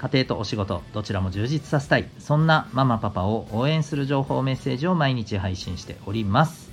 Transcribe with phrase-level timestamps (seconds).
[0.00, 2.08] 家庭とお仕事どちらも充実させたい。
[2.18, 6.70] そんなママパパを応援する情報メッセージを毎日配信しております。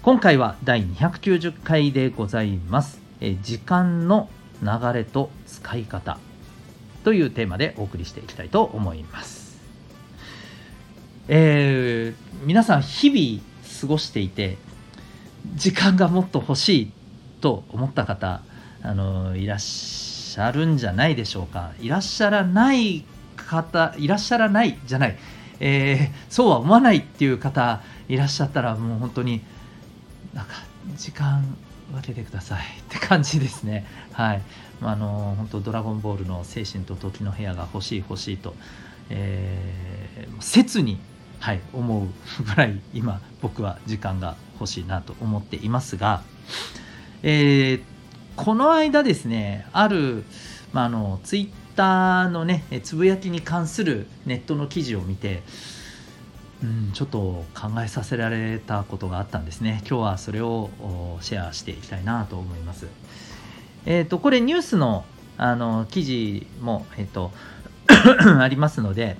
[0.00, 2.98] 今回は第290回でございます。
[3.20, 4.30] え時間の
[4.62, 6.18] 流れと使い方
[7.04, 9.58] というテーマでお送りしていきたいと思います。
[11.28, 13.42] えー、皆さん日々
[13.82, 14.56] 過ごしていて
[15.56, 16.92] 時間がもっと欲しい
[17.42, 18.40] と思った方
[18.82, 20.03] あのいらっしゃ
[20.34, 21.70] しゃるんじゃないでしょうか。
[21.80, 23.04] いらっしゃらない
[23.36, 25.18] 方いらっしゃらないじゃない、
[25.60, 29.42] えー、そうは思わないっていう方いらっしゃったらもう本当に
[30.32, 30.54] なんか
[30.96, 31.56] 時間
[31.92, 32.62] 分けてください。
[32.62, 33.86] って感じですね。
[34.12, 34.42] はい、
[34.80, 38.56] まあ、あの本当ドラゴンボールの精神と時の部屋が欲しい欲しいと、
[39.10, 40.98] えー、切に
[41.38, 46.22] はい、思うぐらい今僕は時間が欲しいなと思っていますが、
[47.22, 47.82] えー、
[48.36, 50.24] この間ですねある、
[50.72, 55.42] まあ、あのツイッターのねつぶやきに関するネットの記事を見て
[56.64, 59.82] うん、ちょっと考えさせられたことがあったんですね。
[59.86, 60.70] 今日はそれを
[61.20, 62.86] シェアしていきたいなと思います。
[63.84, 65.04] えっ、ー、と、これニュースの
[65.36, 67.32] あの記事も、えっ、ー、と
[68.40, 69.18] ありますので、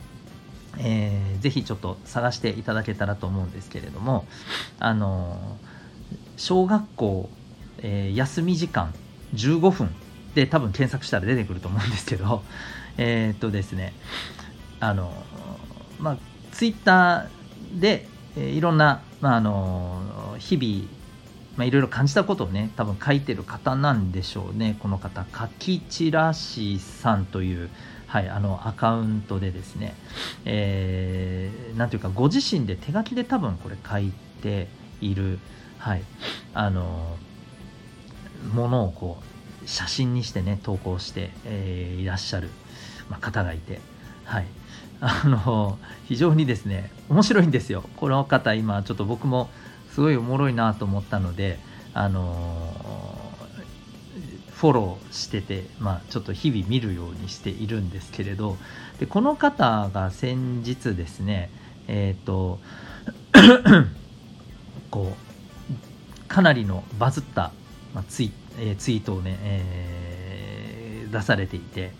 [0.78, 4.26] えー、ぜひちょっと探していただけたらと思うんですけれども、
[4.78, 5.58] あの
[6.38, 7.28] 小学校、
[7.78, 8.94] えー、休み時間
[9.34, 9.94] 15分
[10.34, 12.42] で多分検索したら出てくると思うんですけど、
[12.98, 13.92] えー、っとですね、
[14.80, 15.12] あの、
[15.98, 16.16] まあ、
[16.52, 20.88] ツイッターで、えー、いろんな、まあ、あの、日々、
[21.56, 27.70] まあ、いろいろ感じたことをね、多分書いてる方なんでしょうね、この方、かきちらしさんという、
[28.06, 29.94] はい、あのアカウントでですね、
[30.44, 34.68] えー、なんていうか、ご自身で手書きで多分これ書いて
[35.00, 35.38] いる、
[35.78, 36.02] はい、
[36.54, 37.16] あの、
[38.52, 39.33] ものをこう、
[39.66, 42.50] 写真にしてね投稿して、えー、いらっしゃる、
[43.10, 43.80] ま方がいて
[44.24, 44.46] はい。
[45.00, 47.84] あの非常にですね面白いんですよ。
[47.96, 49.50] この方今ちょっと僕も
[49.92, 51.58] すごいおもろいなと思ったので
[51.92, 53.20] あの
[54.52, 58.56] フォローしてて、まあ、ちょっと日々見るようにしているんですけれど
[58.98, 61.50] でこの方が先日ですね
[61.86, 62.60] えっ、ー、と
[64.90, 67.52] こうかなりのバズった、
[67.94, 71.92] まあ、ツイえー、ツイートをね、えー、出されていて、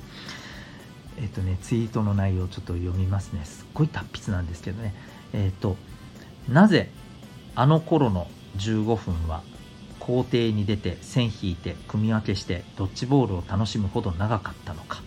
[1.17, 3.45] えっ、ー、とね、ツイートの内容をちょっと読みますね。
[3.45, 4.95] すっごい達筆なんですけどね。
[5.33, 5.77] えっ、と、
[6.49, 6.91] なぜ
[7.55, 8.27] あの頃の
[8.59, 9.43] 15分は
[10.01, 15.03] 校庭に出て線引いて組み分けしてドッジボールを楽しむほど長かったのか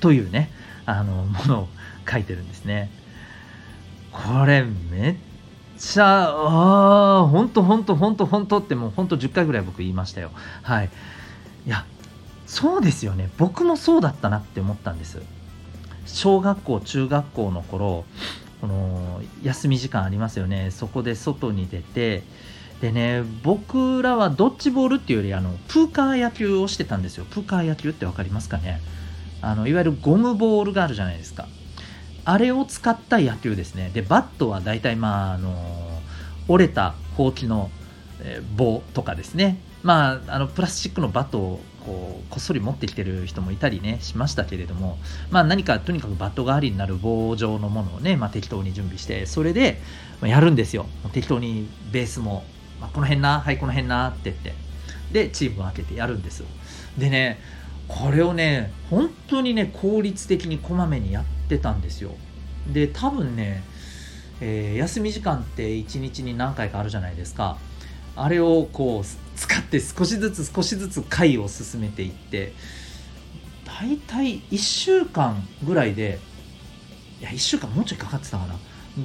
[0.00, 0.50] というね
[0.86, 1.68] あのものを
[2.10, 2.90] 書いてるんですね
[4.10, 5.14] これめっ
[5.78, 10.32] ちゃ、ああ、ほんとほんとほんとほんとってもうほんと10回ぐらい僕言いましたよ。
[10.62, 10.90] はい。
[11.66, 11.86] いや、
[12.46, 13.30] そうですよね。
[13.38, 15.22] 僕もそうだったなって思ったんです。
[16.04, 18.04] 小学校、中学校の頃、
[18.60, 20.70] この休み時間ありますよね。
[20.72, 22.24] そこで外に出て、
[22.80, 27.26] でね、僕らはドッジボールっていうより、あの、プーカー野球をしてたんですよ。
[27.30, 28.80] プーカー野球って分かりますかね
[29.42, 31.48] あの、いわゆるゴムボールがあるじゃないですか。
[32.28, 33.90] あれを使った野球ですね。
[33.94, 35.54] で、バットは大体、まあ、あの、
[36.46, 37.70] 折れたほうきの、
[38.54, 39.58] 棒とかですね。
[39.82, 44.98] まあ、あの、プラスチックのバットをこうこっそり持ってきてる人もいたりねしましたけれども、
[45.30, 49.80] まあ、何かとにかくバット代わりになる棒状のものをね、まあ、適当に準備してそれで
[50.20, 52.44] やるんですよ適当にベースも、
[52.80, 54.52] まあ、この辺なはいこの辺なって言って
[55.12, 56.44] でチームを分けてやるんです
[56.98, 57.38] でね
[57.88, 62.10] これをね本当にね効率的にこまめにやってたんですよ。
[62.72, 63.64] で多分ね、
[64.40, 67.56] えー、休み時間って1日に何回かあるじゃないですか。
[68.14, 72.52] あれをこう使って少しずつ少しずつ回を進めていって
[73.64, 76.18] 大体1週間ぐらいで
[77.20, 78.54] いや1週間もうちょいかかってたかな。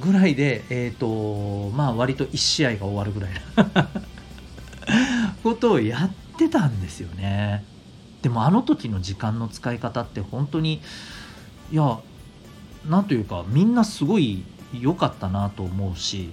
[0.00, 3.88] ぐらいでえっ、ー、とまあ割と1試合が終わるぐらいな
[5.42, 7.64] ことをやってたんですよね。
[8.24, 10.80] でもあの時の時間の使い方って本当に
[11.70, 11.98] いや
[12.88, 16.30] なんというかみんなすごい良かったなと思うし、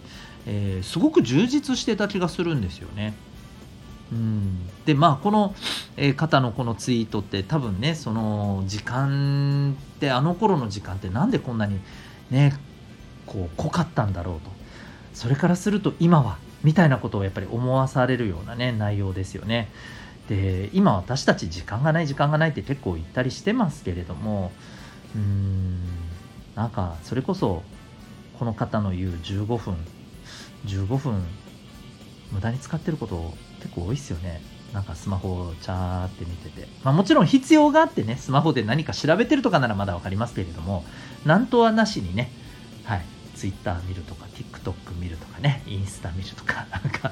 [0.47, 3.13] えー、すごく充実してた気がするんですよね。
[4.13, 5.53] うん、でまあこの、
[5.97, 11.77] えー、方のこのツイートって多分ねその時間ってあの頃の時間ってなんでこんなに
[12.29, 12.53] ね
[13.25, 14.49] こう濃かったんだろうと
[15.13, 19.69] それからすると今はみたいなことをやっぱり思わされるようなね内容ですよね。
[20.31, 24.53] で今私たち時間がない時間がないって結構言ったりしてますけれども
[25.13, 25.77] うーん
[26.55, 27.63] なんかそれこそ
[28.39, 29.75] この方の言う15分
[30.67, 31.21] 15分
[32.31, 34.41] 無駄に使ってること結構多いっすよね。
[34.71, 40.85] なんかスマホをチャーって見てて、まあ、もちろん必要があってねスマホで何か調べてるとかならまだ分かりますけれども
[41.25, 42.31] なんとはなしにね
[42.85, 43.05] はい
[43.35, 47.11] Twitter 見るとか TikTok 見るとかねインスタ見るとかなんか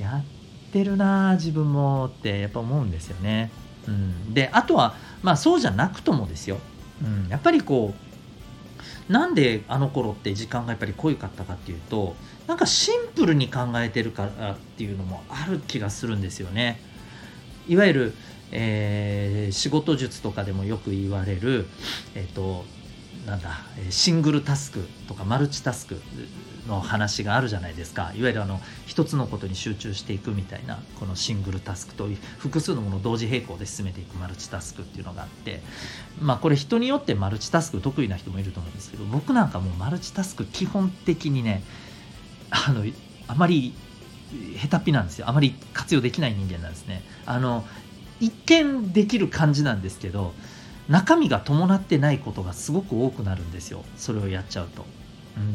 [0.00, 0.37] やっ
[0.72, 3.50] てるな自分もってやっぱ思うんですよね、
[3.86, 6.58] うん、であとはまあそうじゃなくともですよ、
[7.02, 12.14] うん、やっぱりこうなんであの頃って時間がやっぱり濃いかったかっていうと
[12.46, 16.80] なんかシンプルに考えてるからっていうのもある気がするんですよね。
[17.66, 18.14] いわゆる、
[18.50, 21.66] えー、仕事術とかでもよく言われる、
[22.14, 22.64] えっ、ー、と
[23.28, 23.50] なんだ
[23.90, 26.00] シングルタスクとかマルチタスク
[26.66, 28.12] の話があるじゃないですか。
[28.14, 35.62] いわゆるあの一つのことに集中していくみたいなこのシングルタスクという複数のものを同時並行で進めていくマルチタスクっていうのがあって
[36.20, 41.62] まあこれ人によってマルチタスク得意な人もいると思うんですけど僕なんかもうマルチタスク基本的にね
[42.50, 42.84] あの
[43.28, 43.74] あまり
[44.60, 45.28] 下手っぴなんですよ。
[45.28, 47.02] あまり活用できない人間なんですね。
[47.24, 47.64] あの
[48.20, 50.34] 一見できる感じなんですけど
[50.88, 53.84] 中身が伴ってないことがすごく多くなるんですよ。
[53.96, 54.84] それをやっちゃうと。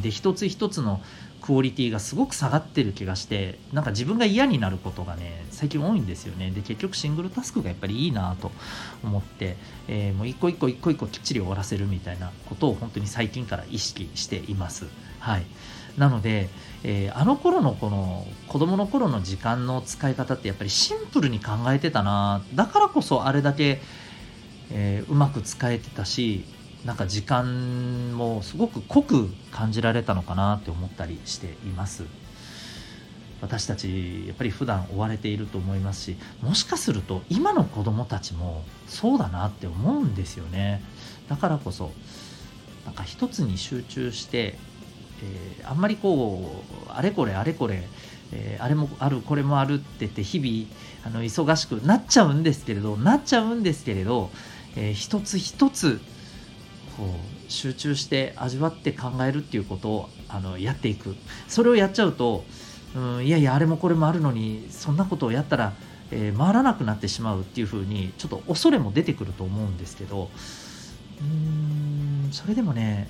[0.01, 1.01] で一つ一つの
[1.41, 6.51] クオリティがすごく下がってる気がしてなんか自分が嫌になることがね最近多いんですよね。
[6.51, 8.51] で結局シングルタスクがやっぱりいいなと
[9.03, 9.57] 思って、
[9.89, 14.85] えー、もう一個一個一個一個きっちり終わらせるみたいなことを本当に最近から意識しています。
[15.19, 15.45] はい。
[15.97, 16.49] なので、
[16.83, 22.41] えー、あの頃のこの子供の頃の時間の使い方ってやっぱりシンプルに考えてたな。
[22.55, 23.81] だからこそあれだけ、
[24.71, 26.45] えー、うまく使えてたし
[26.85, 32.03] なんか時間もすごく濃く感じられたのかなって思ったりしています。
[33.41, 40.81] 私たちやっぱり普段追われていると思いますしもしかすると今の子供たちもそうだなって思うんですよね。
[41.27, 41.91] だからこそ
[42.85, 44.57] なんか一つに集中して
[45.23, 47.83] えー、あんまりこうあれこれあれこれ、
[48.31, 54.29] えー、あれもあるこれもあるって言って日々あの忙しくなっちゃうんですけれどなっちゃうんですけれど、
[54.75, 55.99] えー、一つ一つ
[56.97, 61.15] こう集中して味わって考えるっていうことをあのやっていく。
[61.47, 62.43] それをやっちゃうと、
[62.95, 65.73] うん、いやいやあれもこれもあるのにそんなことをやったら、
[66.11, 70.29] えー、回らなくなってしまうっていうふうにちょっと恐れも出てくると思うんですけど
[71.21, 73.07] うんそれでもね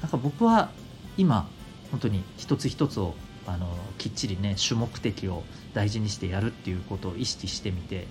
[0.00, 0.70] なんか僕は
[1.16, 1.48] 今
[1.90, 3.14] 本当に一つ一つを
[3.46, 3.68] あの
[3.98, 5.42] きっちりね主目的を
[5.74, 8.06] 大事にしてやるっていうことを意識してみて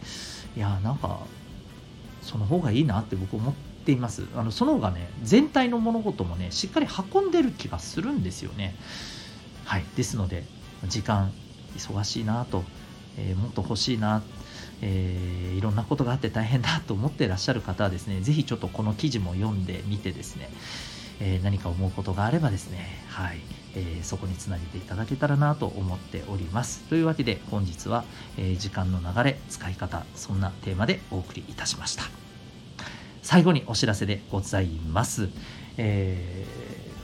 [0.55, 1.19] いやなんか
[2.21, 3.53] その方がいいなって僕思っ
[3.85, 4.25] ています。
[4.35, 8.75] あのその方がね全体の物事もねしっかり運んでる気がするんですよね。
[9.65, 9.85] はい。
[9.95, 10.43] ですので
[10.87, 11.31] 時間
[11.77, 12.63] 忙しいなと、
[13.17, 14.21] えー、もっと欲しいな
[14.81, 20.49] えー、いろんなことがあって大変だと思ってらっしゃる方はですね、是非ちょっとこの記事も読んでみてですね、
[21.19, 23.39] えー、何か思うことがあればですね、はい、
[23.75, 26.81] えー、そこにつなげていただけたらなと思っております。
[26.89, 28.05] というわけで本日は、
[28.37, 32.03] えー、時間の流れ、使い方、そんなテーマでお送りいたしました。
[33.21, 35.29] 最後にお知らせでございます。
[35.77, 36.45] え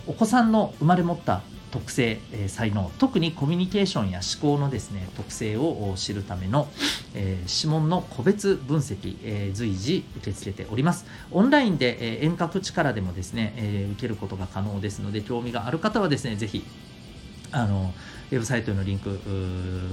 [0.07, 2.91] お子さんの生まれ持った特性、えー、才能。
[2.97, 6.67] 特にコミュニケーションや思考のですね特性を知るための、
[7.13, 11.05] えー、指紋の個別分析、えー、随時受け付けております。
[11.31, 16.65] オンラインで、え遠隔地からでもですね、え受けることが可能ですので興味がある方はですねぜひ
[17.51, 17.93] あの
[18.31, 19.19] ウェブサイトのリンク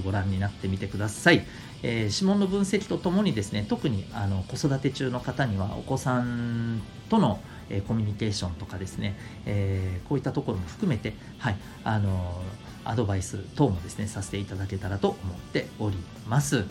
[0.04, 1.46] ご覧になってみてください、
[1.82, 7.40] えー、指紋の分析とともにですね特にあの子育て中の方にはお子さんとの
[7.70, 9.16] えコミュニケーションとかですね、
[9.46, 12.42] えこういったところも含めて、はい、あの
[12.84, 15.96] アドバイス等もですね、させていただけたらと思っており
[16.28, 16.64] ます。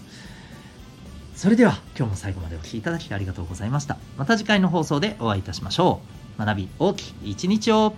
[1.36, 3.98] それでは今日も最後までお聴きいただきありがとうございました。
[4.18, 6.02] また次回の放送でお会いいたしましょ
[6.38, 6.40] う。
[6.40, 7.94] 学び大きい一日を